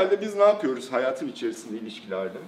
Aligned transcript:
genelde 0.00 0.20
biz 0.20 0.36
ne 0.36 0.42
yapıyoruz 0.42 0.92
hayatın 0.92 1.28
içerisinde 1.28 1.76
ilişkilerde? 1.76 2.38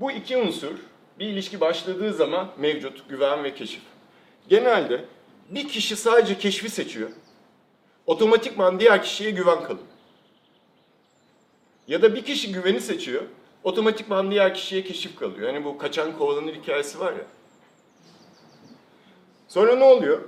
Bu 0.00 0.12
iki 0.12 0.36
unsur 0.36 0.74
bir 1.18 1.26
ilişki 1.26 1.60
başladığı 1.60 2.12
zaman 2.12 2.48
mevcut 2.58 3.08
güven 3.08 3.44
ve 3.44 3.54
keşif. 3.54 3.82
Genelde 4.48 5.04
bir 5.50 5.68
kişi 5.68 5.96
sadece 5.96 6.38
keşfi 6.38 6.70
seçiyor. 6.70 7.10
Otomatikman 8.06 8.80
diğer 8.80 9.02
kişiye 9.02 9.30
güven 9.30 9.62
kalıyor. 9.62 9.86
Ya 11.88 12.02
da 12.02 12.14
bir 12.14 12.24
kişi 12.24 12.52
güveni 12.52 12.80
seçiyor. 12.80 13.22
Otomatikman 13.64 14.30
diğer 14.30 14.54
kişiye 14.54 14.84
keşif 14.84 15.16
kalıyor. 15.16 15.54
Yani 15.54 15.64
bu 15.64 15.78
kaçan 15.78 16.18
kovalanır 16.18 16.54
hikayesi 16.54 17.00
var 17.00 17.12
ya. 17.12 17.24
Sonra 19.48 19.76
ne 19.76 19.84
oluyor? 19.84 20.20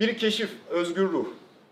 Bir 0.00 0.18
keşif, 0.18 0.50
özgür 0.70 1.08
ruh. 1.08 1.26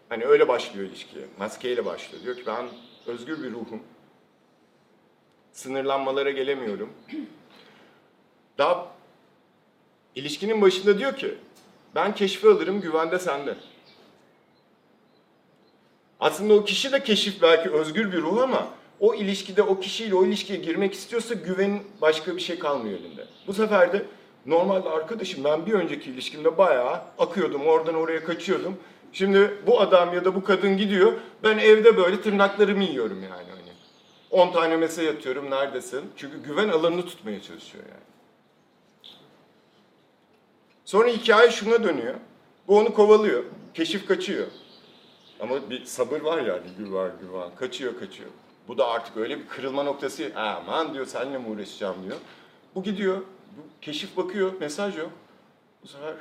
Hani 0.09 0.25
öyle 0.25 0.49
başlıyor 0.49 0.89
ilişkiye. 0.89 1.25
Maskeyle 1.39 1.85
başlıyor. 1.85 2.25
Diyor 2.25 2.37
ki 2.37 2.43
ben 2.47 2.67
özgür 3.07 3.43
bir 3.43 3.51
ruhum. 3.51 3.83
Sınırlanmalara 5.53 6.31
gelemiyorum. 6.31 6.93
Daha 8.59 8.87
ilişkinin 10.15 10.63
başında 10.63 10.99
diyor 10.99 11.17
ki 11.17 11.35
ben 11.95 12.15
keşfi 12.15 12.49
alırım, 12.49 12.81
güvende 12.81 13.19
sende. 13.19 13.57
Aslında 16.21 16.55
o 16.55 16.65
kişi 16.65 16.93
de 16.93 17.03
keşif 17.03 17.43
belki 17.43 17.71
özgür 17.71 18.13
bir 18.13 18.23
ruh 18.23 18.43
ama 18.43 18.69
o 19.01 19.15
ilişkide 19.15 19.63
o 19.63 19.81
kişiyle 19.81 20.15
o 20.15 20.25
ilişkiye 20.25 20.59
girmek 20.59 20.95
istiyorsa 20.95 21.35
güven 21.35 21.81
başka 22.01 22.37
bir 22.37 22.41
şey 22.41 22.59
kalmıyor 22.59 23.01
elinde. 23.01 23.27
Bu 23.47 23.53
sefer 23.53 23.93
de 23.93 24.03
normalde 24.47 24.89
arkadaşım 24.89 25.45
ben 25.45 25.67
bir 25.67 25.73
önceki 25.73 26.11
ilişkimde 26.11 26.59
bayağı 26.59 27.01
akıyordum 27.19 27.67
oradan 27.67 27.95
oraya 27.95 28.25
kaçıyordum. 28.25 28.79
Şimdi 29.15 29.59
bu 29.67 29.81
adam 29.81 30.15
ya 30.15 30.25
da 30.25 30.35
bu 30.35 30.45
kadın 30.45 30.77
gidiyor 30.77 31.13
ben 31.43 31.59
evde 31.59 31.97
böyle 31.97 32.21
tırnaklarımı 32.21 32.85
yiyorum 32.85 33.23
yani 33.23 33.51
hani. 33.51 33.65
10 34.31 34.53
tane 34.53 34.77
mesaj 34.77 35.07
atıyorum 35.07 35.51
neredesin? 35.51 36.13
Çünkü 36.17 36.43
güven 36.43 36.69
alanını 36.69 37.07
tutmaya 37.07 37.43
çalışıyor 37.43 37.85
yani. 37.85 39.15
Sonra 40.85 41.09
hikaye 41.09 41.51
şuna 41.51 41.85
dönüyor. 41.85 42.15
Bu 42.69 42.79
onu 42.79 42.95
kovalıyor. 42.95 43.45
Keşif 43.75 44.09
kaçıyor. 44.09 44.47
Ama 45.41 45.71
bir 45.71 45.85
sabır 45.85 46.21
var 46.21 46.43
yani 46.43 46.67
güven 46.79 47.13
güven. 47.21 47.55
Kaçıyor 47.57 47.99
kaçıyor. 47.99 48.31
Bu 48.69 48.79
da 48.79 48.89
artık 48.89 49.17
öyle 49.17 49.39
bir 49.39 49.49
kırılma 49.49 49.83
noktası. 49.83 50.33
Aman 50.37 50.95
diyor 50.95 51.07
seninle 51.07 51.39
mi 51.39 51.49
uğraşacağım 51.49 51.97
diyor. 52.05 52.17
Bu 52.75 52.83
gidiyor. 52.83 53.17
Bu 53.57 53.63
keşif 53.83 54.17
bakıyor. 54.17 54.53
Mesaj 54.61 54.99
yok. 54.99 55.11
Bu 55.83 55.89
sefer 55.89 56.15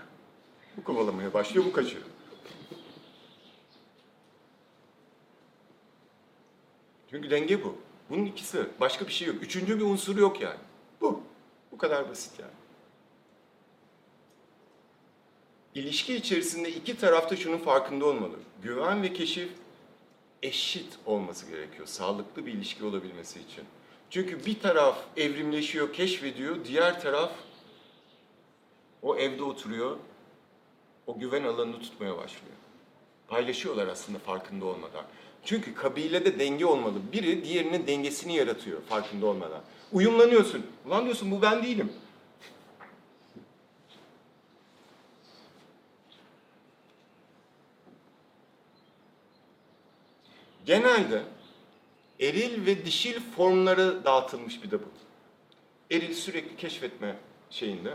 bu 0.77 0.83
kovalamaya 0.83 1.33
başlıyor. 1.33 1.65
Bu 1.65 1.73
kaçıyor. 1.73 2.03
Çünkü 7.13 7.29
denge 7.29 7.63
bu. 7.63 7.77
Bunun 8.09 8.25
ikisi. 8.25 8.65
Başka 8.79 9.07
bir 9.07 9.11
şey 9.11 9.27
yok. 9.27 9.43
Üçüncü 9.43 9.79
bir 9.79 9.83
unsuru 9.83 10.19
yok 10.19 10.41
yani. 10.41 10.59
Bu. 11.01 11.21
Bu 11.71 11.77
kadar 11.77 12.09
basit 12.09 12.39
yani. 12.39 12.51
İlişki 15.75 16.15
içerisinde 16.15 16.69
iki 16.69 16.97
tarafta 16.97 17.35
şunun 17.35 17.57
farkında 17.57 18.05
olmalı. 18.05 18.35
Güven 18.63 19.03
ve 19.03 19.13
keşif 19.13 19.49
eşit 20.43 20.99
olması 21.05 21.49
gerekiyor. 21.49 21.87
Sağlıklı 21.87 22.45
bir 22.45 22.53
ilişki 22.53 22.85
olabilmesi 22.85 23.39
için. 23.39 23.63
Çünkü 24.09 24.45
bir 24.45 24.59
taraf 24.59 25.03
evrimleşiyor, 25.17 25.93
keşfediyor, 25.93 26.65
diğer 26.65 27.01
taraf 27.01 27.31
o 29.01 29.15
evde 29.15 29.43
oturuyor, 29.43 29.97
o 31.07 31.19
güven 31.19 31.43
alanını 31.43 31.79
tutmaya 31.79 32.17
başlıyor. 32.17 32.55
Paylaşıyorlar 33.27 33.87
aslında 33.87 34.19
farkında 34.19 34.65
olmadan. 34.65 35.05
Çünkü 35.45 35.75
kabilede 35.75 36.39
denge 36.39 36.65
olmalı. 36.65 36.93
Biri 37.13 37.43
diğerinin 37.43 37.87
dengesini 37.87 38.35
yaratıyor 38.35 38.81
farkında 38.81 39.25
olmadan. 39.25 39.61
Uyumlanıyorsun. 39.91 40.65
Ulan 40.85 41.05
diyorsun 41.05 41.31
bu 41.31 41.41
ben 41.41 41.63
değilim. 41.63 41.91
Genelde 50.65 51.23
eril 52.19 52.65
ve 52.65 52.85
dişil 52.85 53.19
formlara 53.35 54.05
dağıtılmış 54.05 54.63
bir 54.63 54.71
de 54.71 54.79
bu. 54.79 54.85
Eril 55.91 56.13
sürekli 56.13 56.55
keşfetme 56.57 57.15
şeyinde. 57.49 57.93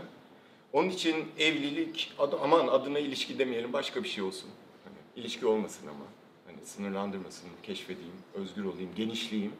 Onun 0.73 0.89
için 0.89 1.25
evlilik, 1.37 2.13
adı, 2.19 2.39
aman 2.41 2.67
adına 2.67 2.99
ilişki 2.99 3.39
demeyelim 3.39 3.73
başka 3.73 4.03
bir 4.03 4.09
şey 4.09 4.23
olsun. 4.23 4.49
Hani 4.83 5.21
ilişki 5.23 5.45
olmasın 5.45 5.87
ama. 5.87 6.18
Sınırlandırmasın, 6.63 7.49
keşfedeyim, 7.63 8.15
özgür 8.33 8.63
olayım, 8.63 8.89
genişleyeyim. 8.95 9.53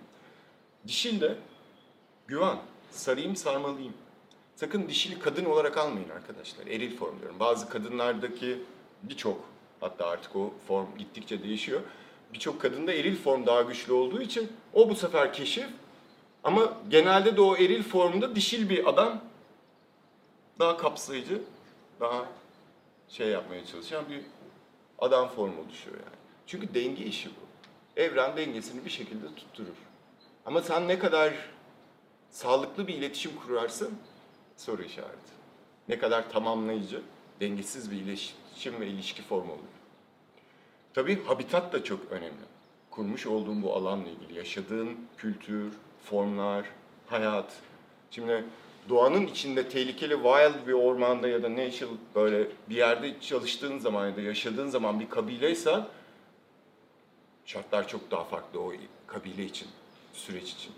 Dişil 0.87 1.21
de 1.21 1.37
güven, 2.27 2.57
sarayım, 2.91 3.35
sarmalıyım. 3.35 3.93
Sakın 4.55 4.87
dişili 4.87 5.19
kadın 5.19 5.45
olarak 5.45 5.77
almayın 5.77 6.09
arkadaşlar. 6.09 6.67
Eril 6.67 6.97
form 6.97 7.19
diyorum. 7.19 7.39
Bazı 7.39 7.69
kadınlardaki 7.69 8.59
birçok 9.03 9.41
hatta 9.79 10.07
artık 10.07 10.35
o 10.35 10.53
form 10.67 10.87
gittikçe 10.97 11.43
değişiyor. 11.43 11.81
Birçok 12.33 12.61
kadında 12.61 12.93
eril 12.93 13.15
form 13.15 13.45
daha 13.45 13.61
güçlü 13.61 13.93
olduğu 13.93 14.21
için 14.21 14.51
o 14.73 14.89
bu 14.89 14.95
sefer 14.95 15.33
keşif. 15.33 15.67
Ama 16.43 16.73
genelde 16.89 17.37
de 17.37 17.41
o 17.41 17.55
eril 17.55 17.83
formda 17.83 18.35
dişil 18.35 18.69
bir 18.69 18.89
adam 18.89 19.21
daha 20.59 20.77
kapsayıcı, 20.77 21.41
daha 21.99 22.25
şey 23.09 23.27
yapmaya 23.27 23.65
çalışan 23.65 24.09
bir 24.09 24.21
adam 24.99 25.27
formu 25.27 25.61
oluşuyor 25.61 25.97
yani. 25.97 26.18
Çünkü 26.49 26.73
denge 26.73 27.03
işi 27.03 27.29
bu. 27.29 28.01
Evren 28.01 28.37
dengesini 28.37 28.85
bir 28.85 28.89
şekilde 28.89 29.35
tutturur. 29.35 29.75
Ama 30.45 30.61
sen 30.61 30.87
ne 30.87 30.99
kadar 30.99 31.33
sağlıklı 32.29 32.87
bir 32.87 32.93
iletişim 32.93 33.31
kurarsın 33.35 33.93
soru 34.57 34.83
işareti. 34.83 35.33
Ne 35.89 35.99
kadar 35.99 36.29
tamamlayıcı, 36.29 37.01
dengesiz 37.39 37.91
bir 37.91 37.95
iletişim 37.95 38.79
ve 38.79 38.87
ilişki 38.87 39.21
formu 39.21 39.51
olur. 39.51 39.61
Tabii 40.93 41.23
habitat 41.23 41.73
da 41.73 41.83
çok 41.83 42.11
önemli. 42.11 42.45
Kurmuş 42.91 43.27
olduğun 43.27 43.63
bu 43.63 43.75
alanla 43.75 44.09
ilgili 44.09 44.37
yaşadığın 44.37 44.97
kültür, 45.17 45.73
formlar, 46.03 46.65
hayat. 47.07 47.53
Şimdi 48.11 48.43
doğanın 48.89 49.27
içinde 49.27 49.69
tehlikeli 49.69 50.13
wild 50.13 50.67
bir 50.67 50.73
ormanda 50.73 51.27
ya 51.27 51.43
da 51.43 51.51
natural 51.51 51.93
böyle 52.15 52.47
bir 52.69 52.75
yerde 52.75 53.21
çalıştığın 53.21 53.77
zaman 53.79 54.07
ya 54.07 54.15
da 54.15 54.21
yaşadığın 54.21 54.69
zaman 54.69 54.99
bir 54.99 55.09
kabileysen 55.09 55.85
şartlar 57.49 57.87
çok 57.87 58.11
daha 58.11 58.23
farklı 58.23 58.59
o 58.59 58.73
kabile 59.07 59.45
için, 59.45 59.67
süreç 60.13 60.51
için. 60.51 60.73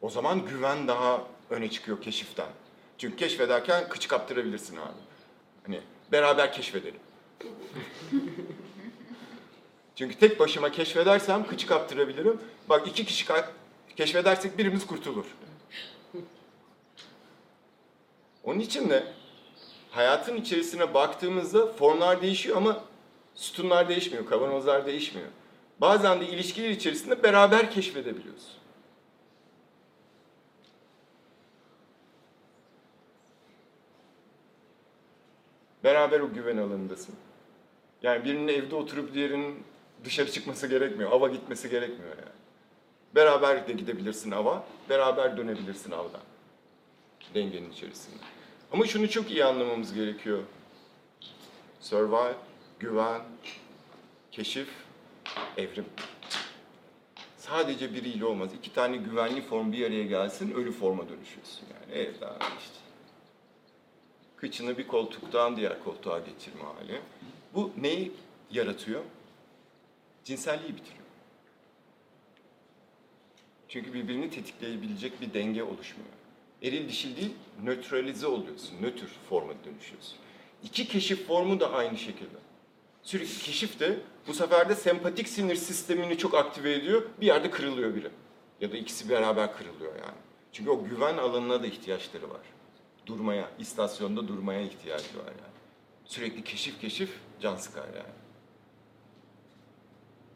O 0.00 0.10
zaman 0.10 0.46
güven 0.46 0.88
daha 0.88 1.22
öne 1.50 1.70
çıkıyor 1.70 2.02
keşiften. 2.02 2.48
Çünkü 2.98 3.16
keşfederken 3.16 3.88
kıç 3.88 4.08
kaptırabilirsin 4.08 4.76
abi. 4.76 5.00
Hani 5.66 5.80
beraber 6.12 6.52
keşfedelim. 6.52 7.00
Çünkü 9.96 10.18
tek 10.18 10.40
başıma 10.40 10.70
keşfedersem 10.72 11.46
kıç 11.46 11.66
kaptırabilirim. 11.66 12.40
Bak 12.68 12.88
iki 12.88 13.04
kişi 13.04 13.26
keşfedersek 13.96 14.58
birimiz 14.58 14.86
kurtulur. 14.86 15.26
Onun 18.44 18.60
için 18.60 18.90
de 18.90 19.12
hayatın 19.90 20.36
içerisine 20.36 20.94
baktığımızda 20.94 21.72
formlar 21.72 22.22
değişiyor 22.22 22.56
ama 22.56 22.84
sütunlar 23.34 23.88
değişmiyor, 23.88 24.26
kavanozlar 24.26 24.86
değişmiyor. 24.86 25.28
Bazen 25.80 26.20
de 26.20 26.28
ilişkiler 26.28 26.70
içerisinde 26.70 27.22
beraber 27.22 27.70
keşfedebiliyoruz. 27.70 28.56
Beraber 35.84 36.20
o 36.20 36.32
güven 36.32 36.56
alanındasın. 36.56 37.14
Yani 38.02 38.24
birinin 38.24 38.48
evde 38.48 38.74
oturup 38.74 39.14
diğerinin 39.14 39.64
dışarı 40.04 40.30
çıkması 40.30 40.66
gerekmiyor. 40.66 41.12
Ava 41.12 41.28
gitmesi 41.28 41.70
gerekmiyor 41.70 42.16
yani. 42.16 42.36
Beraber 43.14 43.68
de 43.68 43.72
gidebilirsin 43.72 44.30
ava, 44.30 44.64
beraber 44.88 45.36
dönebilirsin 45.36 45.90
avdan. 45.90 46.20
Dengenin 47.34 47.70
içerisinde. 47.70 48.16
Ama 48.72 48.86
şunu 48.86 49.08
çok 49.08 49.30
iyi 49.30 49.44
anlamamız 49.44 49.94
gerekiyor. 49.94 50.42
Survive, 51.80 52.34
güven, 52.78 53.22
keşif, 54.30 54.68
evrim. 55.56 55.84
Sadece 57.36 57.94
biriyle 57.94 58.24
olmaz. 58.24 58.50
İki 58.58 58.72
tane 58.72 58.96
güvenli 58.96 59.42
form 59.42 59.72
bir 59.72 59.86
araya 59.86 60.04
gelsin, 60.04 60.54
ölü 60.54 60.72
forma 60.72 61.08
dönüşüyorsun 61.08 61.66
yani. 61.72 61.98
Evden 61.98 62.32
işte. 62.38 62.76
Kıçını 64.36 64.78
bir 64.78 64.86
koltuktan 64.86 65.56
diğer 65.56 65.84
koltuğa 65.84 66.18
geçirme 66.18 66.62
hali. 66.62 67.00
Bu 67.54 67.72
neyi 67.80 68.12
yaratıyor? 68.50 69.02
Cinselliği 70.24 70.76
bitiriyor. 70.76 71.06
Çünkü 73.68 73.94
birbirini 73.94 74.30
tetikleyebilecek 74.30 75.20
bir 75.20 75.34
denge 75.34 75.62
oluşmuyor. 75.62 76.10
Eril 76.62 76.88
dişil 76.88 77.16
değil, 77.16 77.34
nötralize 77.62 78.26
oluyorsun. 78.26 78.82
Nötr 78.82 79.06
forma 79.28 79.52
dönüşüyorsun. 79.64 80.18
İki 80.64 80.88
keşif 80.88 81.26
formu 81.26 81.60
da 81.60 81.72
aynı 81.72 81.98
şekilde. 81.98 82.36
Sürekli 83.06 83.38
keşif 83.38 83.80
de 83.80 83.98
bu 84.28 84.34
sefer 84.34 84.68
de 84.68 84.74
sempatik 84.74 85.28
sinir 85.28 85.56
sistemini 85.56 86.18
çok 86.18 86.34
aktive 86.34 86.72
ediyor. 86.72 87.02
Bir 87.20 87.26
yerde 87.26 87.50
kırılıyor 87.50 87.94
biri. 87.94 88.10
Ya 88.60 88.72
da 88.72 88.76
ikisi 88.76 89.10
beraber 89.10 89.56
kırılıyor 89.56 89.94
yani. 89.94 90.18
Çünkü 90.52 90.70
o 90.70 90.84
güven 90.84 91.16
alanına 91.16 91.62
da 91.62 91.66
ihtiyaçları 91.66 92.30
var. 92.30 92.40
Durmaya, 93.06 93.50
istasyonda 93.58 94.28
durmaya 94.28 94.60
ihtiyacı 94.60 95.18
var 95.18 95.26
yani. 95.26 95.56
Sürekli 96.04 96.44
keşif 96.44 96.80
keşif 96.80 97.10
can 97.40 97.56
sıkar 97.56 97.86
yani. 97.86 98.14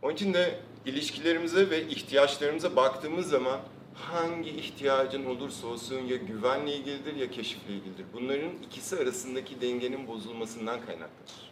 Onun 0.03 0.15
için 0.15 0.35
de 0.35 0.61
ilişkilerimize 0.87 1.71
ve 1.71 1.87
ihtiyaçlarımıza 1.89 2.77
baktığımız 2.77 3.29
zaman 3.29 3.61
hangi 3.95 4.51
ihtiyacın 4.51 5.25
olursa 5.25 5.67
olsun 5.67 5.99
ya 5.99 6.17
güvenle 6.17 6.75
ilgilidir 6.77 7.17
ya 7.17 7.31
keşifle 7.31 7.75
ilgilidir. 7.75 8.05
Bunların 8.13 8.53
ikisi 8.67 8.97
arasındaki 8.97 9.61
dengenin 9.61 10.07
bozulmasından 10.07 10.81
kaynaklanır. 10.81 11.50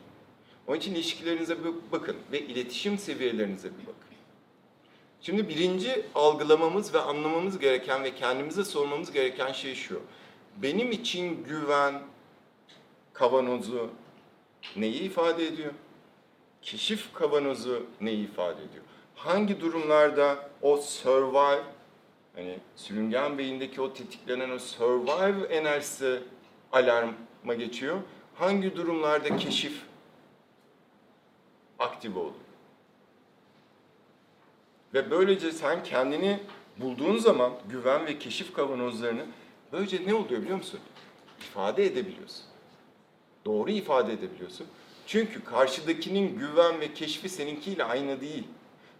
Onun 0.68 0.78
için 0.78 0.94
ilişkilerinize 0.94 1.64
bir 1.64 1.70
bakın 1.92 2.16
ve 2.32 2.40
iletişim 2.40 2.98
seviyelerinize 2.98 3.68
bir 3.68 3.86
bakın. 3.86 4.08
Şimdi 5.20 5.48
birinci 5.48 6.04
algılamamız 6.14 6.94
ve 6.94 7.00
anlamamız 7.00 7.58
gereken 7.58 8.04
ve 8.04 8.14
kendimize 8.14 8.64
sormamız 8.64 9.12
gereken 9.12 9.52
şey 9.52 9.74
şu. 9.74 10.00
Benim 10.56 10.92
için 10.92 11.44
güven 11.44 12.02
kavanozu 13.12 13.90
neyi 14.76 15.02
ifade 15.02 15.46
ediyor? 15.46 15.72
Keşif 16.62 17.14
kavanozu 17.14 17.86
neyi 18.00 18.24
ifade 18.24 18.62
ediyor? 18.64 18.84
Hangi 19.14 19.60
durumlarda 19.60 20.50
o 20.62 20.76
survive, 20.76 21.62
hani 22.34 22.58
sürüngen 22.76 23.38
beyindeki 23.38 23.80
o 23.80 23.92
tetiklenen 23.92 24.50
o 24.50 24.58
survive 24.58 25.46
enerjisi 25.46 26.22
alarma 26.72 27.54
geçiyor? 27.58 27.96
Hangi 28.34 28.76
durumlarda 28.76 29.36
keşif 29.36 29.87
aktive 31.78 32.18
oluyor? 32.18 32.34
Ve 34.94 35.10
böylece 35.10 35.52
sen 35.52 35.84
kendini 35.84 36.40
bulduğun 36.76 37.18
zaman 37.18 37.52
güven 37.70 38.06
ve 38.06 38.18
keşif 38.18 38.52
kavanozlarını 38.52 39.26
böylece 39.72 40.06
ne 40.06 40.14
oluyor 40.14 40.42
biliyor 40.42 40.56
musun? 40.56 40.80
İfade 41.40 41.84
edebiliyorsun. 41.84 42.44
Doğru 43.44 43.70
ifade 43.70 44.12
edebiliyorsun. 44.12 44.66
Çünkü 45.06 45.44
karşıdakinin 45.44 46.38
güven 46.38 46.80
ve 46.80 46.94
keşfi 46.94 47.28
seninkiyle 47.28 47.84
aynı 47.84 48.20
değil. 48.20 48.44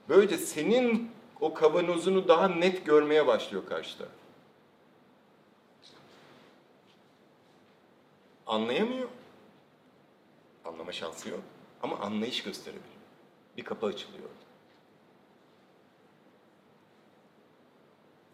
Böylece 0.08 0.38
senin 0.38 1.10
o 1.40 1.54
kavanozunu 1.54 2.28
daha 2.28 2.48
net 2.48 2.86
görmeye 2.86 3.26
başlıyor 3.26 3.66
karşı 3.66 3.98
taraf. 3.98 4.12
Anlayamıyor. 8.46 9.08
Anlama 10.64 10.92
şansı 10.92 11.28
yok. 11.28 11.40
Ama 11.82 11.98
anlayış 11.98 12.42
gösterebiliyor. 12.42 12.98
Bir 13.56 13.64
kapı 13.64 13.86
açılıyor. 13.86 14.28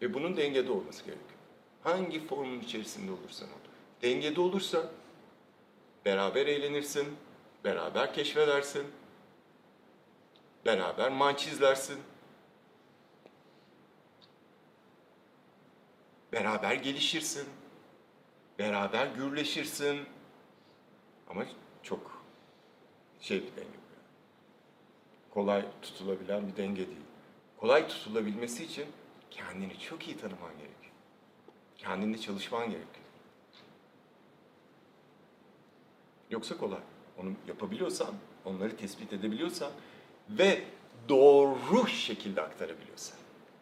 Ve 0.01 0.13
bunun 0.13 0.37
dengede 0.37 0.71
olması 0.71 1.05
gerekiyor. 1.05 1.39
Hangi 1.83 2.27
formun 2.27 2.59
içerisinde 2.59 3.11
olursan 3.11 3.49
ol. 3.49 3.53
Dengede 4.01 4.41
olursa 4.41 4.91
beraber 6.05 6.47
eğlenirsin, 6.47 7.17
beraber 7.63 8.13
keşfedersin, 8.13 8.87
beraber 10.65 11.11
maç 11.11 11.47
izlersin, 11.47 11.99
beraber 16.33 16.73
gelişirsin, 16.73 17.47
beraber 18.59 19.07
gürleşirsin. 19.07 19.99
Ama 21.29 21.45
çok 21.83 22.14
şey 23.25 23.37
bir 23.37 23.47
denge 23.55 23.77
bu. 23.77 25.33
Kolay 25.33 25.65
tutulabilen 25.81 26.47
bir 26.47 26.55
denge 26.55 26.87
değil. 26.87 26.99
Kolay 27.57 27.87
tutulabilmesi 27.87 28.63
için 28.63 28.85
kendini 29.31 29.79
çok 29.79 30.07
iyi 30.07 30.17
tanıman 30.17 30.51
gerekiyor. 30.51 30.93
Kendinde 31.77 32.17
çalışman 32.17 32.63
gerekiyor. 32.63 33.05
Yoksa 36.29 36.57
kolay. 36.57 36.79
Onu 37.17 37.31
yapabiliyorsan, 37.47 38.13
onları 38.45 38.77
tespit 38.77 39.13
edebiliyorsan 39.13 39.71
ve 40.29 40.63
doğru 41.09 41.87
şekilde 41.87 42.41
aktarabiliyorsan. 42.41 43.17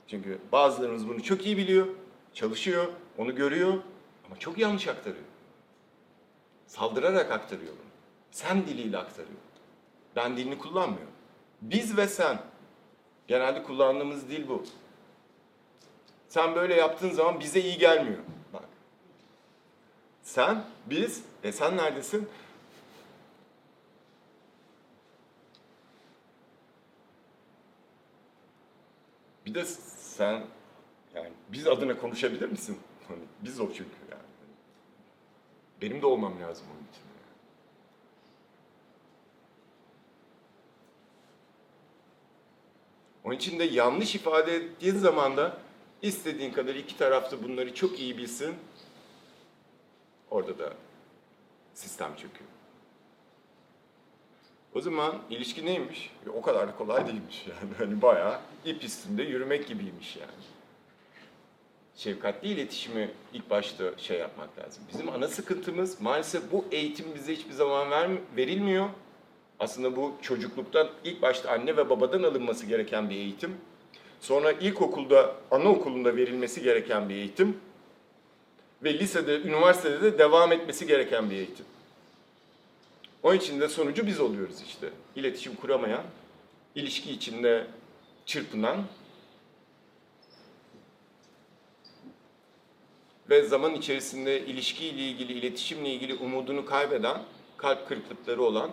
Çünkü 0.07 0.39
bazılarımız 0.51 1.07
bunu 1.07 1.23
çok 1.23 1.45
iyi 1.45 1.57
biliyor, 1.57 1.87
çalışıyor, 2.33 2.93
onu 3.17 3.35
görüyor 3.35 3.73
ama 4.25 4.39
çok 4.39 4.57
yanlış 4.57 4.87
aktarıyor. 4.87 5.25
Saldırarak 6.67 7.31
aktarıyor 7.31 7.71
bunu. 7.71 7.91
Sen 8.31 8.67
diliyle 8.67 8.97
aktarıyor. 8.97 9.39
Ben 10.15 10.37
dilini 10.37 10.57
kullanmıyorum. 10.57 11.13
Biz 11.61 11.97
ve 11.97 12.07
sen. 12.07 12.39
Genelde 13.27 13.63
kullandığımız 13.63 14.29
dil 14.29 14.47
bu. 14.47 14.63
Sen 16.29 16.55
böyle 16.55 16.75
yaptığın 16.75 17.09
zaman 17.09 17.39
bize 17.39 17.61
iyi 17.61 17.77
gelmiyor. 17.77 18.23
Bak. 18.53 18.65
Sen, 20.23 20.63
biz, 20.85 21.23
e 21.43 21.51
sen 21.51 21.77
neredesin? 21.77 22.29
Bir 29.45 29.53
de 29.53 29.65
sen, 29.65 30.43
yani 31.15 31.31
biz 31.49 31.67
adına 31.67 31.97
konuşabilir 31.97 32.49
misin? 32.49 32.79
Hani 33.07 33.21
biz 33.41 33.59
o 33.59 33.67
çünkü 33.67 33.95
yani. 34.11 34.23
Benim 35.81 36.01
de 36.01 36.05
olmam 36.05 36.41
lazım 36.41 36.67
onun 36.71 36.87
için. 36.89 37.12
Onun 43.33 43.39
için 43.39 43.59
de 43.59 43.63
yanlış 43.63 44.15
ifade 44.15 44.55
ettiğin 44.55 44.95
zaman 44.95 45.37
da 45.37 45.57
istediğin 46.01 46.51
kadar 46.51 46.75
iki 46.75 46.97
tarafta 46.97 47.43
bunları 47.43 47.73
çok 47.73 47.99
iyi 47.99 48.17
bilsin. 48.17 48.55
Orada 50.31 50.59
da 50.59 50.73
sistem 51.73 52.15
çöküyor. 52.15 52.49
O 54.75 54.81
zaman 54.81 55.21
ilişki 55.29 55.65
neymiş? 55.65 56.11
Ya, 56.25 56.31
o 56.31 56.41
kadar 56.41 56.67
da 56.67 56.75
kolay 56.75 57.07
değilmiş 57.07 57.45
yani. 57.47 57.73
Hani 57.77 58.01
bayağı 58.01 58.39
ip 58.65 58.83
üstünde 58.83 59.23
yürümek 59.23 59.67
gibiymiş 59.67 60.15
yani. 60.15 60.43
Şefkatli 61.95 62.47
iletişimi 62.47 63.11
ilk 63.33 63.49
başta 63.49 63.97
şey 63.97 64.19
yapmak 64.19 64.59
lazım. 64.59 64.83
Bizim 64.93 65.09
ana 65.09 65.27
sıkıntımız 65.27 66.01
maalesef 66.01 66.51
bu 66.51 66.65
eğitim 66.71 67.15
bize 67.15 67.35
hiçbir 67.35 67.53
zaman 67.53 67.91
ver, 67.91 68.09
verilmiyor. 68.37 68.89
Aslında 69.63 69.95
bu 69.95 70.13
çocukluktan 70.21 70.89
ilk 71.03 71.21
başta 71.21 71.51
anne 71.51 71.77
ve 71.77 71.89
babadan 71.89 72.23
alınması 72.23 72.65
gereken 72.65 73.09
bir 73.09 73.15
eğitim. 73.15 73.57
Sonra 74.21 74.51
ilkokulda, 74.51 75.35
anaokulunda 75.51 76.15
verilmesi 76.15 76.63
gereken 76.63 77.09
bir 77.09 77.15
eğitim. 77.15 77.57
Ve 78.83 78.99
lisede, 78.99 79.41
üniversitede 79.41 80.01
de 80.01 80.17
devam 80.17 80.51
etmesi 80.51 80.87
gereken 80.87 81.29
bir 81.29 81.35
eğitim. 81.35 81.65
Onun 83.23 83.35
için 83.37 83.59
de 83.59 83.67
sonucu 83.67 84.07
biz 84.07 84.19
oluyoruz 84.19 84.61
işte. 84.67 84.89
İletişim 85.15 85.55
kuramayan, 85.55 86.03
ilişki 86.75 87.11
içinde 87.11 87.67
çırpınan 88.25 88.83
ve 93.29 93.43
zaman 93.43 93.73
içerisinde 93.73 94.45
ilişkiyle 94.45 95.01
ilgili, 95.01 95.33
iletişimle 95.33 95.89
ilgili 95.89 96.13
umudunu 96.13 96.65
kaybeden, 96.65 97.17
kalp 97.57 97.87
kırıklıkları 97.87 98.43
olan 98.43 98.71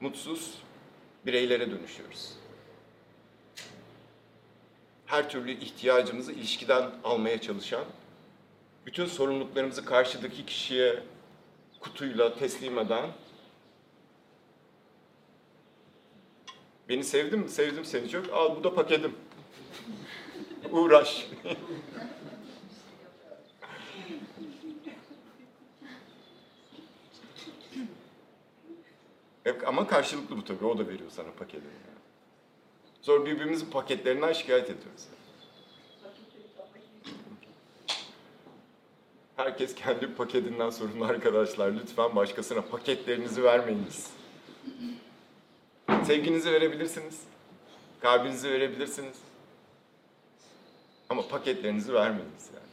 mutsuz 0.00 0.54
bireylere 1.26 1.70
dönüşüyoruz. 1.70 2.32
Her 5.06 5.30
türlü 5.30 5.52
ihtiyacımızı 5.52 6.32
ilişkiden 6.32 6.90
almaya 7.04 7.40
çalışan, 7.40 7.84
bütün 8.86 9.06
sorumluluklarımızı 9.06 9.84
karşıdaki 9.84 10.46
kişiye 10.46 11.02
kutuyla 11.80 12.34
teslim 12.34 12.78
eden, 12.78 13.10
beni 16.88 17.04
sevdin 17.04 17.38
mi? 17.38 17.48
Sevdim 17.48 17.84
seni 17.84 18.08
çok. 18.08 18.32
Al 18.32 18.56
bu 18.56 18.64
da 18.64 18.74
paketim. 18.74 19.16
Uğraş. 20.70 21.26
ama 29.66 29.86
karşılıklı 29.86 30.36
bu 30.36 30.44
tabii. 30.44 30.64
O 30.64 30.78
da 30.78 30.88
veriyor 30.88 31.10
sana 31.10 31.30
paketini. 31.38 31.64
Yani. 31.64 32.00
Sonra 33.02 33.26
birbirimizin 33.26 33.70
paketlerinden 33.70 34.32
şikayet 34.32 34.70
ediyoruz. 34.70 35.04
Herkes 39.36 39.74
kendi 39.74 40.14
paketinden 40.14 40.70
sorumlu 40.70 41.04
arkadaşlar. 41.04 41.72
Lütfen 41.72 42.16
başkasına 42.16 42.60
paketlerinizi 42.60 43.42
vermeyiniz. 43.42 44.10
Sevginizi 46.04 46.52
verebilirsiniz. 46.52 47.20
Kalbinizi 48.00 48.50
verebilirsiniz. 48.50 49.16
Ama 51.08 51.28
paketlerinizi 51.28 51.94
vermeyiniz 51.94 52.48
yani. 52.54 52.66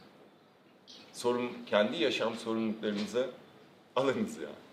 Sorun, 1.12 1.52
kendi 1.66 1.96
yaşam 1.96 2.34
sorumluluklarınızı 2.34 3.30
alınız 3.96 4.36
yani. 4.36 4.67